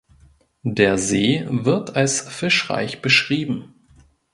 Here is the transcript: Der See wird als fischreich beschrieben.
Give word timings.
Der 0.63 0.97
See 0.97 1.45
wird 1.47 1.95
als 1.95 2.21
fischreich 2.21 3.03
beschrieben. 3.03 3.75